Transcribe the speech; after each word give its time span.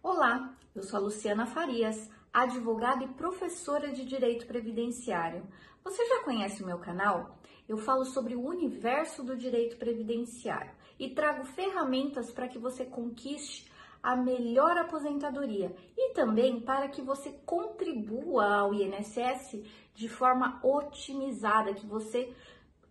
Olá, 0.00 0.56
eu 0.76 0.82
sou 0.84 1.00
a 1.00 1.02
Luciana 1.02 1.44
Farias, 1.44 2.08
advogada 2.32 3.02
e 3.02 3.08
professora 3.08 3.90
de 3.90 4.04
Direito 4.04 4.46
Previdenciário. 4.46 5.44
Você 5.82 6.06
já 6.06 6.22
conhece 6.22 6.62
o 6.62 6.66
meu 6.66 6.78
canal? 6.78 7.36
Eu 7.68 7.76
falo 7.76 8.04
sobre 8.04 8.36
o 8.36 8.46
universo 8.46 9.24
do 9.24 9.36
direito 9.36 9.76
previdenciário 9.76 10.70
e 11.00 11.10
trago 11.10 11.44
ferramentas 11.44 12.30
para 12.30 12.46
que 12.46 12.60
você 12.60 12.84
conquiste 12.84 13.68
a 14.00 14.14
melhor 14.14 14.78
aposentadoria 14.78 15.74
e 15.96 16.12
também 16.14 16.60
para 16.60 16.88
que 16.88 17.02
você 17.02 17.32
contribua 17.44 18.46
ao 18.54 18.72
INSS 18.72 19.60
de 19.94 20.08
forma 20.08 20.60
otimizada, 20.62 21.74
que 21.74 21.84
você 21.84 22.32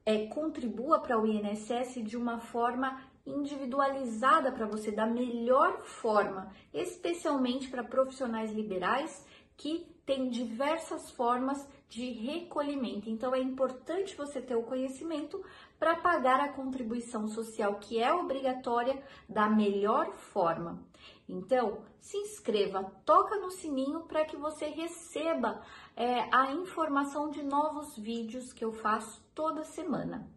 é, 0.05 0.27
contribua 0.27 0.99
para 0.99 1.17
o 1.17 1.25
INSS 1.25 2.03
de 2.03 2.17
uma 2.17 2.39
forma 2.39 3.01
individualizada 3.27 4.51
para 4.51 4.65
você 4.65 4.91
da 4.91 5.05
melhor 5.05 5.81
forma, 5.83 6.51
especialmente 6.73 7.69
para 7.69 7.83
profissionais 7.83 8.51
liberais 8.51 9.25
que 9.55 9.85
têm 10.05 10.29
diversas 10.29 11.11
formas 11.11 11.67
de 11.89 12.11
recolhimento. 12.11 13.09
Então 13.09 13.35
é 13.35 13.39
importante 13.39 14.15
você 14.15 14.41
ter 14.41 14.55
o 14.55 14.63
conhecimento 14.63 15.43
para 15.77 15.95
pagar 15.95 16.39
a 16.39 16.53
contribuição 16.53 17.27
social 17.27 17.75
que 17.75 18.01
é 18.01 18.13
obrigatória 18.13 19.03
da 19.27 19.49
melhor 19.49 20.13
forma. 20.13 20.81
Então, 21.27 21.81
se 21.99 22.15
inscreva, 22.17 22.83
toca 23.05 23.37
no 23.37 23.51
sininho 23.51 24.01
para 24.01 24.23
que 24.23 24.37
você 24.37 24.67
receba 24.67 25.61
é, 25.95 26.27
a 26.33 26.53
informação 26.53 27.29
de 27.29 27.43
novos 27.43 27.97
vídeos 27.97 28.53
que 28.53 28.63
eu 28.63 28.71
faço 28.71 29.21
toda 29.35 29.63
semana. 29.65 30.29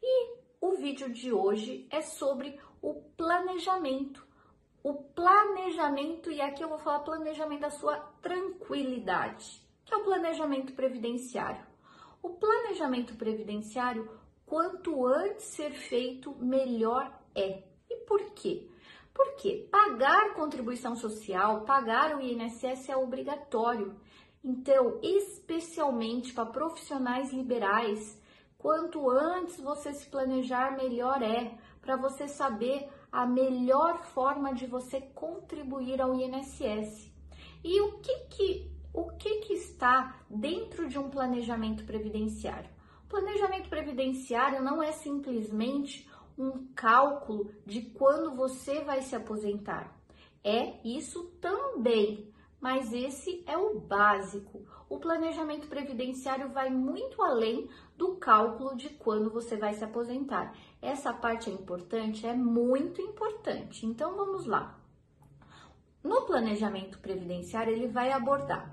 E 0.00 0.41
o 0.62 0.76
vídeo 0.76 1.10
de 1.10 1.32
hoje 1.32 1.88
é 1.90 2.00
sobre 2.00 2.56
o 2.80 2.94
planejamento. 3.16 4.24
O 4.80 4.94
planejamento, 4.94 6.30
e 6.30 6.40
aqui 6.40 6.62
eu 6.62 6.68
vou 6.68 6.78
falar 6.78 7.00
planejamento 7.00 7.62
da 7.62 7.70
sua 7.70 7.96
tranquilidade, 8.22 9.60
que 9.84 9.92
é 9.92 9.96
o 9.96 10.04
planejamento 10.04 10.72
previdenciário. 10.72 11.66
O 12.22 12.30
planejamento 12.30 13.16
previdenciário, 13.16 14.08
quanto 14.46 15.04
antes 15.04 15.46
ser 15.46 15.72
feito, 15.72 16.32
melhor 16.36 17.12
é. 17.34 17.64
E 17.90 17.96
por 18.06 18.30
quê? 18.30 18.68
Porque 19.12 19.68
pagar 19.68 20.32
contribuição 20.34 20.94
social, 20.94 21.62
pagar 21.62 22.16
o 22.16 22.20
INSS 22.20 22.88
é 22.88 22.96
obrigatório. 22.96 23.96
Então, 24.44 25.00
especialmente 25.02 26.32
para 26.32 26.46
profissionais 26.46 27.32
liberais, 27.32 28.21
Quanto 28.62 29.10
antes 29.10 29.60
você 29.60 29.92
se 29.92 30.06
planejar, 30.06 30.76
melhor 30.76 31.20
é, 31.20 31.58
para 31.80 31.96
você 31.96 32.28
saber 32.28 32.88
a 33.10 33.26
melhor 33.26 34.04
forma 34.04 34.54
de 34.54 34.66
você 34.66 35.00
contribuir 35.00 36.00
ao 36.00 36.14
INSS. 36.14 37.12
E 37.64 37.80
o 37.80 37.98
que 37.98 38.14
que, 38.30 38.70
o 38.94 39.10
que, 39.16 39.40
que 39.40 39.54
está 39.54 40.16
dentro 40.30 40.88
de 40.88 40.96
um 40.96 41.10
planejamento 41.10 41.84
previdenciário? 41.84 42.70
Planejamento 43.08 43.68
previdenciário 43.68 44.62
não 44.62 44.80
é 44.80 44.92
simplesmente 44.92 46.08
um 46.38 46.68
cálculo 46.72 47.50
de 47.66 47.82
quando 47.82 48.36
você 48.36 48.84
vai 48.84 49.02
se 49.02 49.16
aposentar. 49.16 49.92
É 50.44 50.78
isso 50.86 51.24
também, 51.40 52.31
mas 52.62 52.92
esse 52.92 53.42
é 53.44 53.58
o 53.58 53.80
básico. 53.80 54.64
O 54.88 55.00
planejamento 55.00 55.66
previdenciário 55.66 56.48
vai 56.50 56.70
muito 56.70 57.20
além 57.20 57.68
do 57.96 58.14
cálculo 58.14 58.76
de 58.76 58.88
quando 58.90 59.30
você 59.30 59.56
vai 59.56 59.74
se 59.74 59.82
aposentar. 59.82 60.54
Essa 60.80 61.12
parte 61.12 61.50
é 61.50 61.52
importante, 61.52 62.24
é 62.24 62.34
muito 62.34 63.02
importante. 63.02 63.84
Então 63.84 64.14
vamos 64.14 64.46
lá. 64.46 64.78
No 66.04 66.22
planejamento 66.22 67.00
previdenciário, 67.00 67.72
ele 67.72 67.88
vai 67.88 68.12
abordar 68.12 68.72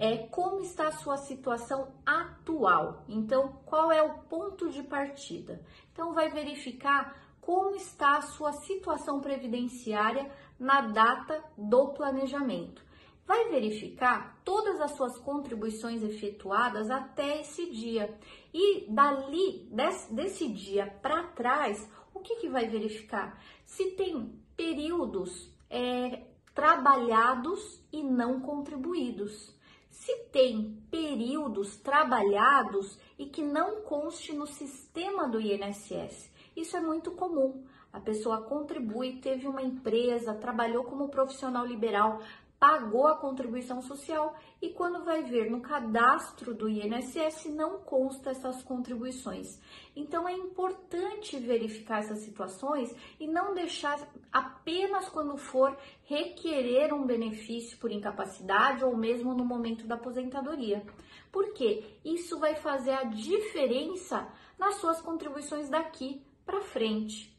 é 0.00 0.16
como 0.16 0.60
está 0.60 0.88
a 0.88 0.92
sua 0.92 1.16
situação 1.16 1.88
atual. 2.06 3.04
Então, 3.08 3.60
qual 3.66 3.90
é 3.90 4.00
o 4.00 4.18
ponto 4.20 4.70
de 4.70 4.84
partida? 4.84 5.60
Então, 5.92 6.14
vai 6.14 6.30
verificar 6.30 7.20
como 7.40 7.74
está 7.74 8.18
a 8.18 8.22
sua 8.22 8.52
situação 8.52 9.20
previdenciária 9.20 10.30
na 10.56 10.82
data 10.82 11.42
do 11.56 11.88
planejamento 11.88 12.86
vai 13.28 13.50
verificar 13.50 14.40
todas 14.42 14.80
as 14.80 14.92
suas 14.92 15.18
contribuições 15.18 16.02
efetuadas 16.02 16.90
até 16.90 17.42
esse 17.42 17.70
dia. 17.70 18.18
E 18.54 18.86
dali, 18.88 19.68
desse, 19.70 20.14
desse 20.14 20.48
dia 20.48 20.86
para 21.02 21.24
trás, 21.24 21.86
o 22.14 22.20
que, 22.20 22.36
que 22.36 22.48
vai 22.48 22.66
verificar? 22.66 23.38
Se 23.66 23.90
tem 23.90 24.32
períodos 24.56 25.54
é, 25.68 26.22
trabalhados 26.54 27.84
e 27.92 28.02
não 28.02 28.40
contribuídos. 28.40 29.54
Se 29.90 30.16
tem 30.32 30.82
períodos 30.90 31.76
trabalhados 31.76 32.98
e 33.18 33.26
que 33.26 33.42
não 33.42 33.82
conste 33.82 34.32
no 34.32 34.46
sistema 34.46 35.28
do 35.28 35.38
INSS. 35.38 36.32
Isso 36.56 36.78
é 36.78 36.80
muito 36.80 37.10
comum. 37.10 37.62
A 37.92 38.00
pessoa 38.00 38.42
contribui, 38.42 39.16
teve 39.16 39.46
uma 39.46 39.62
empresa, 39.62 40.34
trabalhou 40.34 40.84
como 40.84 41.08
profissional 41.08 41.66
liberal, 41.66 42.22
pagou 42.58 43.06
a 43.06 43.16
contribuição 43.16 43.80
social 43.80 44.34
e 44.60 44.70
quando 44.70 45.04
vai 45.04 45.22
ver 45.22 45.50
no 45.50 45.60
cadastro 45.60 46.52
do 46.52 46.68
INSS 46.68 47.46
não 47.54 47.78
consta 47.80 48.30
essas 48.30 48.62
contribuições. 48.62 49.60
Então 49.94 50.28
é 50.28 50.32
importante 50.32 51.38
verificar 51.38 52.00
essas 52.00 52.18
situações 52.20 52.92
e 53.20 53.28
não 53.28 53.54
deixar 53.54 54.00
apenas 54.32 55.08
quando 55.08 55.36
for 55.36 55.76
requerer 56.04 56.92
um 56.92 57.06
benefício 57.06 57.78
por 57.78 57.92
incapacidade 57.92 58.84
ou 58.84 58.96
mesmo 58.96 59.34
no 59.34 59.44
momento 59.44 59.86
da 59.86 59.94
aposentadoria. 59.94 60.84
Porque 61.30 61.84
isso 62.04 62.38
vai 62.40 62.56
fazer 62.56 62.92
a 62.92 63.04
diferença 63.04 64.26
nas 64.58 64.74
suas 64.76 65.00
contribuições 65.00 65.68
daqui 65.68 66.20
para 66.44 66.60
frente. 66.62 67.38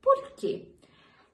Por 0.00 0.32
quê? 0.36 0.77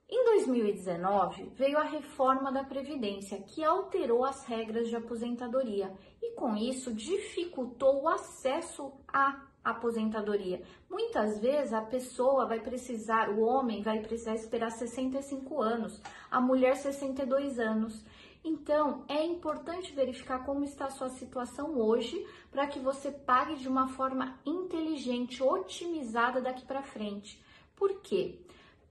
Em 0.09 0.25
2019, 0.25 1.51
veio 1.55 1.79
a 1.79 1.83
reforma 1.83 2.53
da 2.53 2.63
Previdência, 2.63 3.41
que 3.41 3.65
alterou 3.65 4.25
as 4.25 4.45
regras 4.45 4.89
de 4.89 4.97
aposentadoria 4.97 5.93
e, 6.23 6.33
com 6.33 6.55
isso, 6.55 6.93
dificultou 6.93 8.03
o 8.03 8.09
acesso 8.09 8.93
à 9.09 9.47
aposentadoria. 9.65 10.63
Muitas 10.91 11.41
vezes 11.41 11.73
a 11.73 11.81
pessoa 11.81 12.47
vai 12.47 12.61
precisar, 12.61 13.31
o 13.31 13.41
homem 13.41 13.83
vai 13.83 14.01
precisar 14.01 14.35
esperar 14.35 14.71
65 14.71 15.63
anos, 15.63 16.03
a 16.31 16.39
mulher 16.39 16.77
62 16.77 17.59
anos. 17.59 18.05
Então, 18.45 19.07
é 19.09 19.25
importante 19.25 19.95
verificar 19.95 20.45
como 20.45 20.65
está 20.65 20.85
a 20.85 20.91
sua 20.91 21.09
situação 21.09 21.81
hoje 21.81 22.27
para 22.51 22.67
que 22.67 22.79
você 22.79 23.11
pague 23.11 23.57
de 23.57 23.67
uma 23.67 23.89
forma 23.89 24.39
inteligente, 24.45 25.43
otimizada 25.43 26.43
daqui 26.43 26.67
para 26.67 26.83
frente. 26.83 27.43
Por 27.75 28.03
quê? 28.03 28.39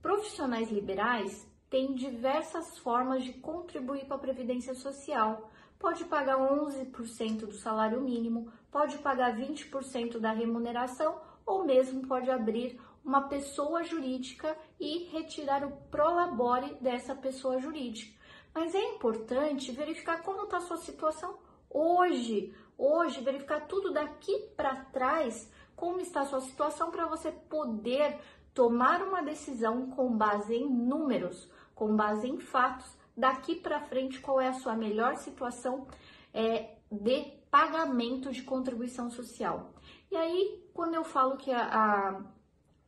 Profissionais 0.03 0.69
liberais 0.69 1.49
têm 1.69 1.95
diversas 1.95 2.77
formas 2.77 3.23
de 3.23 3.31
contribuir 3.31 4.03
para 4.03 4.17
a 4.17 4.19
Previdência 4.19 4.75
Social. 4.75 5.49
Pode 5.79 6.03
pagar 6.03 6.35
11% 6.35 7.45
do 7.45 7.53
salário 7.53 8.01
mínimo, 8.01 8.51
pode 8.69 8.97
pagar 8.97 9.33
20% 9.33 10.19
da 10.19 10.33
remuneração 10.33 11.21
ou 11.45 11.63
mesmo 11.63 12.05
pode 12.05 12.29
abrir 12.29 12.77
uma 13.01 13.29
pessoa 13.29 13.81
jurídica 13.81 14.57
e 14.77 15.05
retirar 15.05 15.63
o 15.63 15.71
prolabore 15.89 16.75
dessa 16.81 17.15
pessoa 17.15 17.57
jurídica. 17.57 18.13
Mas 18.53 18.75
é 18.75 18.83
importante 18.83 19.71
verificar 19.71 20.21
como 20.21 20.43
está 20.43 20.57
a 20.57 20.61
sua 20.61 20.77
situação 20.77 21.39
hoje, 21.69 22.53
hoje, 22.77 23.21
verificar 23.21 23.67
tudo 23.67 23.93
daqui 23.93 24.37
para 24.57 24.83
trás, 24.83 25.49
como 25.77 26.01
está 26.01 26.21
a 26.21 26.25
sua 26.25 26.41
situação 26.41 26.91
para 26.91 27.07
você 27.07 27.31
poder 27.31 28.19
tomar 28.53 29.01
uma 29.01 29.21
decisão 29.21 29.89
com 29.89 30.15
base 30.15 30.55
em 30.55 30.69
números, 30.69 31.49
com 31.73 31.95
base 31.95 32.27
em 32.27 32.39
fatos, 32.39 32.97
daqui 33.15 33.55
para 33.55 33.81
frente 33.81 34.19
qual 34.19 34.39
é 34.39 34.47
a 34.47 34.53
sua 34.53 34.75
melhor 34.75 35.15
situação 35.17 35.87
é, 36.33 36.75
de 36.91 37.33
pagamento 37.49 38.31
de 38.31 38.43
contribuição 38.43 39.09
social. 39.09 39.73
E 40.11 40.15
aí, 40.15 40.63
quando 40.73 40.95
eu 40.95 41.03
falo 41.03 41.37
que 41.37 41.51
a, 41.51 41.61
a, 41.61 42.21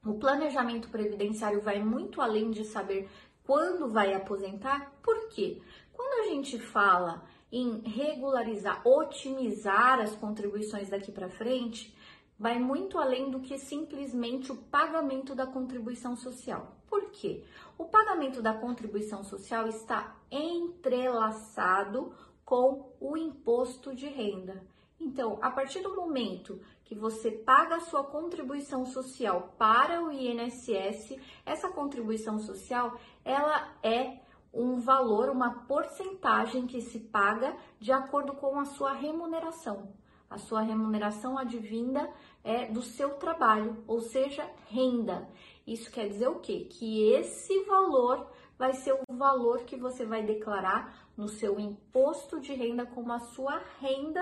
o 0.04 0.16
planejamento 0.16 0.90
previdenciário 0.90 1.62
vai 1.62 1.84
muito 1.84 2.22
além 2.22 2.52
de 2.52 2.64
saber 2.64 3.10
quando 3.44 3.88
vai 3.88 4.14
aposentar, 4.14 4.92
por 5.04 5.30
quê? 5.30 5.62
Quando 5.94 6.26
a 6.26 6.32
gente 6.32 6.60
fala 6.60 7.24
em 7.52 7.80
regularizar, 7.88 8.82
otimizar 8.86 10.00
as 10.00 10.16
contribuições 10.16 10.90
daqui 10.90 11.12
para 11.12 11.30
frente, 11.30 11.96
vai 12.38 12.60
muito 12.60 12.98
além 12.98 13.30
do 13.30 13.40
que 13.40 13.58
simplesmente 13.58 14.52
o 14.52 14.58
pagamento 14.58 15.34
da 15.34 15.46
contribuição 15.46 16.16
social. 16.16 16.76
Por 16.88 17.10
quê? 17.12 17.44
O 17.78 17.86
pagamento 17.86 18.42
da 18.42 18.54
contribuição 18.54 19.24
social 19.24 19.68
está 19.68 20.16
entrelaçado 20.30 22.14
com 22.44 22.94
o 23.00 23.18
imposto 23.18 23.96
de 23.96 24.08
renda. 24.08 24.64
Então, 25.00 25.38
a 25.42 25.52
partir 25.52 25.82
do 25.82 25.96
momento 25.96 26.62
que 26.84 26.96
você 26.96 27.32
paga 27.32 27.76
a 27.76 27.82
sua 27.82 28.04
contribuição 28.04 28.86
social 28.86 29.54
para 29.58 30.02
o 30.04 30.12
INSS, 30.12 31.20
essa 31.46 31.70
contribuição 31.70 32.40
social, 32.40 32.98
ela 33.24 33.74
é 33.84 34.20
um 34.54 34.80
valor, 34.80 35.30
uma 35.30 35.66
porcentagem 35.66 36.66
que 36.66 36.80
se 36.80 37.00
paga 37.00 37.58
de 37.80 37.92
acordo 37.92 38.34
com 38.34 38.58
a 38.58 38.66
sua 38.66 38.94
remuneração. 38.94 39.94
A 40.30 40.38
sua 40.38 40.62
remuneração 40.62 41.38
advinda 41.38 42.10
é 42.44 42.66
do 42.66 42.82
seu 42.82 43.12
trabalho, 43.16 43.84
ou 43.88 44.02
seja, 44.02 44.50
renda. 44.68 45.28
Isso 45.66 45.92
quer 45.92 46.08
dizer 46.08 46.28
o 46.28 46.40
quê? 46.40 46.68
Que 46.70 47.12
esse 47.12 47.64
valor 47.66 48.28
vai 48.58 48.74
ser 48.74 48.94
o 49.08 49.14
valor 49.16 49.64
que 49.66 49.76
você 49.76 50.06
vai 50.06 50.24
declarar 50.24 51.10
no 51.18 51.28
seu 51.28 51.60
imposto 51.60 52.40
de 52.40 52.54
renda 52.54 52.86
como 52.86 53.12
a 53.12 53.20
sua 53.20 53.62
renda 53.80 54.22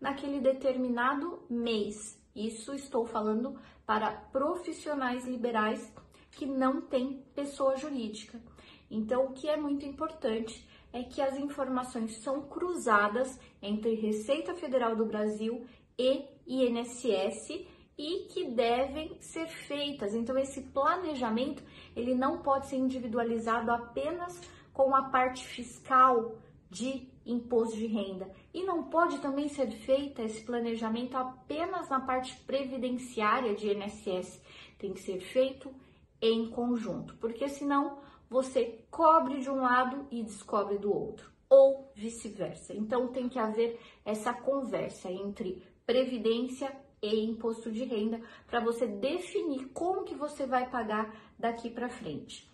naquele 0.00 0.40
determinado 0.40 1.42
mês. 1.48 2.20
Isso 2.34 2.74
estou 2.74 3.06
falando 3.06 3.58
para 3.86 4.10
profissionais 4.10 5.26
liberais 5.26 5.92
que 6.32 6.46
não 6.46 6.80
têm 6.80 7.24
pessoa 7.34 7.76
jurídica. 7.76 8.40
Então, 8.90 9.26
o 9.26 9.32
que 9.32 9.48
é 9.48 9.56
muito 9.56 9.86
importante 9.86 10.66
é 10.94 11.02
que 11.02 11.20
as 11.20 11.36
informações 11.36 12.18
são 12.18 12.42
cruzadas 12.42 13.36
entre 13.60 13.96
Receita 13.96 14.54
Federal 14.54 14.94
do 14.94 15.04
Brasil 15.04 15.66
e 15.98 16.24
INSS 16.46 17.66
e 17.98 18.28
que 18.32 18.44
devem 18.44 19.16
ser 19.20 19.48
feitas. 19.48 20.14
Então 20.14 20.38
esse 20.38 20.62
planejamento, 20.62 21.64
ele 21.96 22.14
não 22.14 22.38
pode 22.38 22.68
ser 22.68 22.76
individualizado 22.76 23.72
apenas 23.72 24.40
com 24.72 24.94
a 24.94 25.10
parte 25.10 25.44
fiscal 25.44 26.36
de 26.70 27.08
imposto 27.26 27.76
de 27.76 27.86
renda 27.86 28.30
e 28.52 28.62
não 28.62 28.84
pode 28.84 29.18
também 29.18 29.48
ser 29.48 29.72
feita 29.72 30.22
esse 30.22 30.44
planejamento 30.44 31.16
apenas 31.16 31.88
na 31.88 32.00
parte 32.00 32.36
previdenciária 32.42 33.52
de 33.56 33.68
INSS. 33.68 34.40
Tem 34.78 34.92
que 34.92 35.00
ser 35.00 35.18
feito 35.18 35.74
em 36.22 36.48
conjunto, 36.50 37.16
porque 37.16 37.48
senão 37.48 37.98
você 38.34 38.84
cobre 38.90 39.38
de 39.38 39.48
um 39.48 39.60
lado 39.60 40.08
e 40.10 40.20
descobre 40.20 40.76
do 40.76 40.92
outro, 40.92 41.30
ou 41.48 41.92
vice-versa. 41.94 42.74
Então 42.74 43.06
tem 43.06 43.28
que 43.28 43.38
haver 43.38 43.78
essa 44.04 44.34
conversa 44.34 45.08
entre 45.08 45.62
previdência 45.86 46.76
e 47.00 47.24
imposto 47.24 47.70
de 47.70 47.84
renda 47.84 48.20
para 48.48 48.58
você 48.58 48.88
definir 48.88 49.68
como 49.68 50.02
que 50.02 50.16
você 50.16 50.46
vai 50.46 50.68
pagar 50.68 51.14
daqui 51.38 51.70
para 51.70 51.88
frente. 51.88 52.50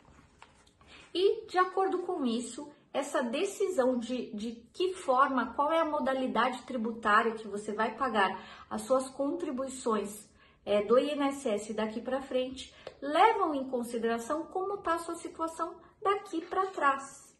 E 1.15 1.47
de 1.47 1.57
acordo 1.57 2.01
com 2.01 2.27
isso, 2.27 2.71
essa 2.93 3.23
decisão 3.23 3.99
de, 3.99 4.31
de 4.35 4.63
que 4.75 4.93
forma, 4.93 5.55
qual 5.55 5.73
é 5.73 5.81
a 5.81 5.85
modalidade 5.87 6.61
tributária 6.65 7.33
que 7.33 7.49
você 7.49 7.73
vai 7.73 7.97
pagar 7.97 8.39
as 8.69 8.83
suas 8.83 9.09
contribuições 9.09 10.29
é, 10.63 10.83
do 10.83 10.99
INSS 10.99 11.73
daqui 11.75 12.03
para 12.03 12.21
frente, 12.21 12.71
levam 13.01 13.55
em 13.55 13.69
consideração 13.69 14.45
como 14.45 14.75
está 14.75 14.95
a 14.95 14.99
sua 14.99 15.15
situação 15.15 15.77
daqui 16.03 16.41
para 16.43 16.67
trás. 16.67 17.37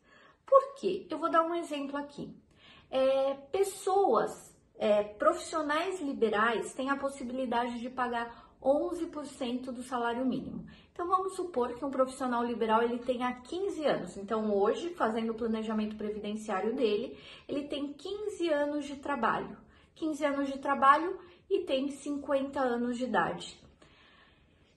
Por 0.47 0.75
quê? 0.77 1.07
Eu 1.09 1.19
vou 1.19 1.31
dar 1.31 1.43
um 1.43 1.55
exemplo 1.55 1.97
aqui. 1.97 2.35
É, 2.91 3.35
pessoas 3.53 4.57
é, 4.77 5.03
profissionais 5.03 6.01
liberais 6.01 6.73
têm 6.73 6.91
a 6.91 6.97
possibilidade 6.97 7.79
de 7.79 7.89
pagar 7.89 8.51
11% 8.63 9.73
do 9.73 9.83
salário 9.83 10.25
mínimo. 10.27 10.67
Então 10.93 11.07
vamos 11.07 11.35
supor 11.35 11.75
que 11.75 11.85
um 11.85 11.91
profissional 11.91 12.45
liberal 12.45 12.83
ele 12.83 12.99
tenha 12.99 13.33
15 13.33 13.85
anos. 13.87 14.17
Então 14.17 14.53
hoje, 14.55 14.91
fazendo 14.91 15.31
o 15.31 15.35
planejamento 15.35 15.97
previdenciário 15.97 16.75
dele, 16.75 17.17
ele 17.49 17.69
tem 17.69 17.93
15 17.93 18.49
anos 18.51 18.85
de 18.85 18.97
trabalho. 18.97 19.57
15 19.95 20.25
anos 20.25 20.49
de 20.53 20.59
trabalho 20.59 21.19
e 21.49 21.65
tem 21.65 21.91
50 21.91 22.61
anos 22.61 22.97
de 22.97 23.05
idade. 23.05 23.61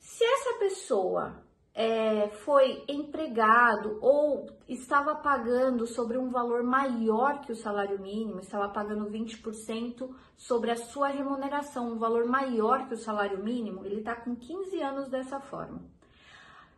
Se 0.03 0.21
essa 0.21 0.59
pessoa 0.59 1.41
é, 1.73 2.27
foi 2.43 2.83
empregado 2.89 3.99
ou 4.01 4.49
estava 4.67 5.15
pagando 5.15 5.87
sobre 5.87 6.17
um 6.17 6.29
valor 6.29 6.61
maior 6.61 7.39
que 7.39 7.53
o 7.53 7.55
salário 7.55 7.97
mínimo, 8.01 8.41
estava 8.41 8.67
pagando 8.67 9.09
20% 9.09 10.13
sobre 10.35 10.71
a 10.71 10.75
sua 10.75 11.07
remuneração, 11.07 11.93
um 11.93 11.97
valor 11.97 12.25
maior 12.25 12.85
que 12.85 12.95
o 12.95 12.97
salário 12.97 13.41
mínimo, 13.41 13.85
ele 13.85 13.99
está 13.99 14.13
com 14.13 14.35
15 14.35 14.81
anos 14.81 15.07
dessa 15.07 15.39
forma. 15.39 15.81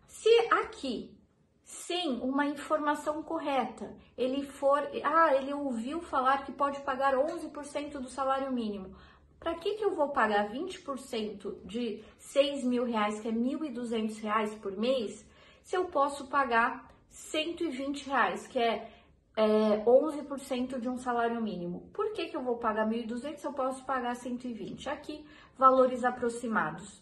Se 0.05 0.29
aqui, 0.51 1.17
sem 1.63 2.19
uma 2.21 2.45
informação 2.45 3.23
correta, 3.23 3.91
ele 4.15 4.43
for, 4.43 4.87
ah, 5.03 5.33
ele 5.33 5.51
ouviu 5.51 5.99
falar 5.99 6.45
que 6.45 6.51
pode 6.51 6.79
pagar 6.81 7.15
11% 7.15 7.93
do 7.93 8.07
salário 8.07 8.51
mínimo, 8.51 8.95
para 9.39 9.55
que, 9.55 9.75
que 9.75 9.83
eu 9.83 9.93
vou 9.93 10.09
pagar 10.09 10.51
20% 10.51 11.65
de 11.65 12.03
6 12.17 12.63
mil 12.63 12.83
reais, 12.83 13.19
que 13.19 13.27
é 13.27 13.31
1.200 13.31 14.21
reais 14.21 14.55
por 14.55 14.75
mês, 14.77 15.25
se 15.63 15.75
eu 15.75 15.85
posso 15.85 16.27
pagar 16.27 16.89
120 17.09 18.07
reais, 18.07 18.47
que 18.47 18.59
é, 18.59 18.91
é 19.35 19.83
11% 19.85 20.79
de 20.79 20.89
um 20.89 20.97
salário 20.97 21.41
mínimo? 21.41 21.89
Por 21.93 22.11
que, 22.13 22.27
que 22.27 22.35
eu 22.35 22.43
vou 22.43 22.57
pagar 22.57 22.87
1.200 22.87 23.37
se 23.37 23.47
eu 23.47 23.53
posso 23.53 23.85
pagar 23.85 24.15
120? 24.15 24.89
Aqui, 24.89 25.25
valores 25.57 26.03
aproximados. 26.03 27.01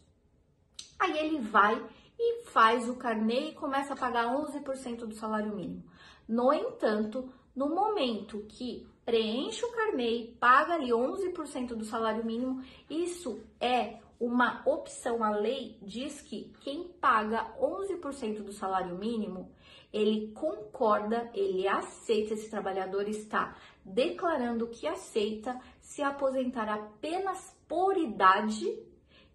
Aí 0.99 1.17
ele 1.17 1.39
vai 1.39 1.83
e 2.17 2.43
faz 2.45 2.87
o 2.87 2.95
carnê 2.95 3.49
e 3.49 3.53
começa 3.53 3.93
a 3.93 3.97
pagar 3.97 4.33
11% 4.33 5.05
do 5.05 5.15
salário 5.15 5.55
mínimo. 5.55 5.83
No 6.27 6.53
entanto, 6.53 7.29
no 7.55 7.69
momento 7.69 8.45
que 8.47 8.87
preenche 9.05 9.65
o 9.65 9.71
carnê 9.71 10.17
e 10.17 10.27
paga 10.35 10.73
ali 10.73 10.89
11% 10.89 11.75
do 11.75 11.83
salário 11.83 12.25
mínimo, 12.25 12.63
isso 12.89 13.41
é 13.59 13.99
uma 14.19 14.61
opção. 14.65 15.23
A 15.23 15.31
lei 15.31 15.77
diz 15.81 16.21
que 16.21 16.51
quem 16.61 16.87
paga 16.87 17.53
11% 17.59 18.43
do 18.43 18.53
salário 18.53 18.97
mínimo, 18.97 19.51
ele 19.91 20.31
concorda, 20.33 21.29
ele 21.33 21.67
aceita, 21.67 22.33
esse 22.33 22.49
trabalhador 22.49 23.07
está 23.07 23.55
declarando 23.85 24.67
que 24.67 24.87
aceita 24.87 25.59
se 25.79 26.01
aposentar 26.01 26.69
apenas 26.69 27.55
por 27.67 27.97
idade 27.97 28.65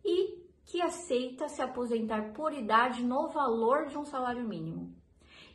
e 0.05 0.49
que 0.65 0.81
aceita 0.81 1.49
se 1.49 1.63
aposentar 1.63 2.33
por 2.33 2.53
idade 2.53 3.03
no 3.03 3.29
valor 3.29 3.87
de 3.87 3.97
um 3.97 4.05
salário 4.05 4.47
mínimo. 4.47 4.95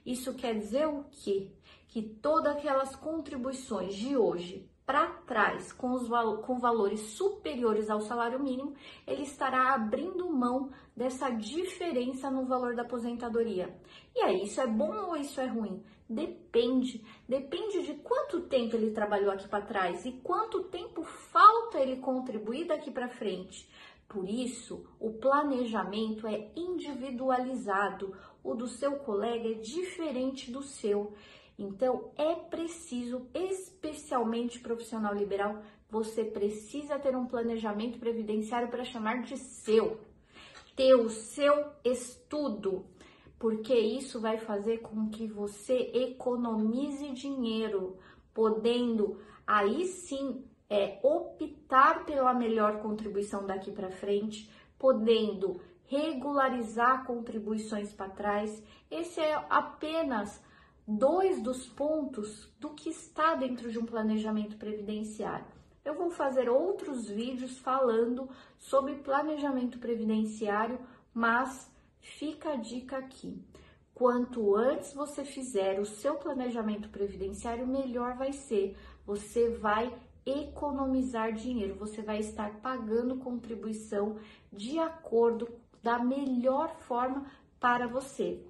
Isso 0.06 0.34
quer 0.34 0.58
dizer 0.58 0.88
o 0.88 1.06
quê? 1.10 1.50
Que 1.94 2.02
todas 2.02 2.56
aquelas 2.56 2.96
contribuições 2.96 3.94
de 3.94 4.18
hoje 4.18 4.68
para 4.84 5.06
trás 5.28 5.72
com, 5.72 5.92
os, 5.92 6.10
com 6.44 6.58
valores 6.58 7.00
superiores 7.02 7.88
ao 7.88 8.02
salário 8.02 8.40
mínimo, 8.40 8.74
ele 9.06 9.22
estará 9.22 9.76
abrindo 9.76 10.28
mão 10.28 10.72
dessa 10.98 11.30
diferença 11.30 12.32
no 12.32 12.48
valor 12.48 12.76
da 12.76 12.82
aposentadoria. 12.82 13.80
E 14.16 14.22
aí, 14.22 14.42
isso 14.42 14.60
é 14.60 14.66
bom 14.66 14.92
ou 15.06 15.16
isso 15.16 15.40
é 15.40 15.46
ruim? 15.46 15.84
Depende. 16.10 17.06
Depende 17.30 17.84
de 17.84 17.94
quanto 17.94 18.42
tempo 18.48 18.76
ele 18.76 18.90
trabalhou 18.90 19.32
aqui 19.32 19.48
para 19.48 19.64
trás 19.64 20.04
e 20.04 20.14
quanto 20.14 20.64
tempo 20.64 21.04
falta 21.04 21.78
ele 21.78 21.98
contribuir 21.98 22.66
daqui 22.66 22.90
para 22.90 23.08
frente. 23.08 23.70
Por 24.08 24.28
isso, 24.28 24.84
o 25.00 25.12
planejamento 25.12 26.26
é 26.26 26.50
individualizado 26.56 28.16
o 28.44 28.54
do 28.54 28.68
seu 28.68 28.98
colega 28.98 29.50
é 29.50 29.54
diferente 29.54 30.52
do 30.52 30.62
seu. 30.62 31.14
Então, 31.58 32.12
é 32.18 32.36
preciso, 32.36 33.28
especialmente 33.34 34.60
profissional 34.60 35.14
liberal, 35.14 35.62
você 35.90 36.24
precisa 36.24 36.98
ter 36.98 37.16
um 37.16 37.28
planejamento 37.28 38.00
previdenciário 38.00 38.70
para 38.70 38.84
chamar 38.84 39.22
de 39.22 39.38
seu. 39.38 40.00
Ter 40.76 40.96
o 40.96 41.10
seu 41.10 41.72
estudo, 41.84 42.86
porque 43.38 43.76
isso 43.76 44.20
vai 44.20 44.38
fazer 44.38 44.80
com 44.80 45.10
que 45.10 45.28
você 45.28 45.92
economize 45.94 47.12
dinheiro, 47.12 48.00
podendo 48.34 49.20
aí 49.46 49.86
sim 49.86 50.44
é, 50.68 51.00
optar 51.04 52.06
pela 52.06 52.34
melhor 52.34 52.82
contribuição 52.82 53.46
daqui 53.46 53.72
para 53.72 53.92
frente, 53.92 54.50
podendo 54.80 55.62
regularizar 55.86 57.06
contribuições 57.06 57.94
para 57.94 58.10
trás. 58.10 58.64
Esse 58.90 59.22
é 59.22 59.36
apenas 59.50 60.42
dois 60.88 61.42
dos 61.42 61.66
pontos 61.68 62.52
do 62.60 62.72
que 62.72 62.90
está 62.90 63.36
dentro 63.36 63.72
de 63.72 63.80
um 63.80 63.86
planejamento 63.86 64.58
previdenciário. 64.58 65.46
Eu 65.84 65.96
vou 65.96 66.10
fazer 66.10 66.50
outros 66.50 67.10
vídeos 67.10 67.58
falando 67.60 68.30
sobre 68.58 68.96
planejamento 68.96 69.80
previdenciário, 69.80 70.80
mas 71.14 71.70
fica 72.00 72.54
a 72.54 72.56
dica 72.56 72.98
aqui. 72.98 73.42
Quanto 73.94 74.56
antes 74.56 74.94
você 74.94 75.24
fizer 75.24 75.80
o 75.80 75.86
seu 75.86 76.16
planejamento 76.16 76.90
previdenciário, 76.90 77.68
melhor 77.68 78.16
vai 78.16 78.34
ser. 78.34 78.78
Você 79.06 79.50
vai 79.50 79.94
economizar 80.26 81.34
dinheiro, 81.34 81.76
você 81.76 82.02
vai 82.02 82.20
estar 82.20 82.62
pagando 82.62 83.18
contribuição 83.18 84.18
de 84.52 84.80
acordo 84.80 85.50
da 85.82 86.00
melhor 86.00 86.74
forma 86.80 87.26
para 87.60 87.88
você. 87.88 88.42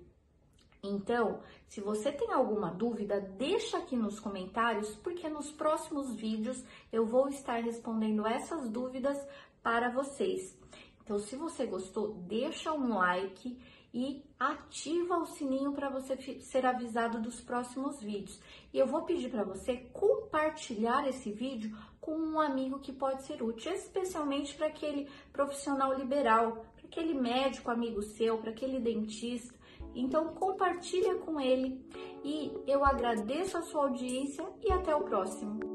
Então, 0.83 1.39
se 1.65 1.79
você 1.79 2.11
tem 2.11 2.33
alguma 2.33 2.69
dúvida, 2.69 3.21
deixa 3.21 3.77
aqui 3.77 3.95
nos 3.95 4.19
comentários, 4.19 4.93
porque 4.97 5.29
nos 5.29 5.49
próximos 5.49 6.13
vídeos 6.13 6.61
eu 6.91 7.05
vou 7.05 7.29
estar 7.29 7.63
respondendo 7.63 8.27
essas 8.27 8.69
dúvidas 8.69 9.17
para 9.63 9.89
vocês. 9.89 10.59
Então, 11.01 11.17
se 11.19 11.37
você 11.37 11.65
gostou, 11.65 12.15
deixa 12.27 12.73
um 12.73 12.95
like 12.95 13.57
e 13.93 14.25
ativa 14.37 15.17
o 15.17 15.25
sininho 15.25 15.71
para 15.71 15.89
você 15.89 16.17
ser 16.41 16.65
avisado 16.65 17.21
dos 17.21 17.39
próximos 17.39 18.01
vídeos. 18.01 18.41
E 18.73 18.77
eu 18.77 18.87
vou 18.87 19.03
pedir 19.03 19.29
para 19.29 19.43
você 19.45 19.77
compartilhar 19.93 21.07
esse 21.07 21.31
vídeo 21.31 21.77
com 22.01 22.17
um 22.17 22.41
amigo 22.41 22.79
que 22.79 22.91
pode 22.91 23.23
ser 23.23 23.41
útil, 23.41 23.71
especialmente 23.71 24.53
para 24.55 24.67
aquele 24.67 25.07
profissional 25.31 25.93
liberal, 25.93 26.65
para 26.75 26.87
aquele 26.87 27.13
médico 27.13 27.71
amigo 27.71 28.01
seu, 28.01 28.37
para 28.39 28.49
aquele 28.49 28.79
dentista. 28.79 29.62
Então 29.95 30.33
compartilha 30.33 31.15
com 31.15 31.39
ele 31.39 31.79
e 32.23 32.51
eu 32.67 32.83
agradeço 32.83 33.57
a 33.57 33.61
sua 33.61 33.83
audiência 33.83 34.45
e 34.61 34.71
até 34.71 34.95
o 34.95 35.01
próximo. 35.01 35.72